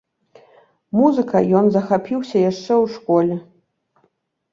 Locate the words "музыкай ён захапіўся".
0.99-2.37